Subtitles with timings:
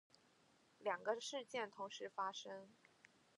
[0.79, 2.73] 两个事件同时发生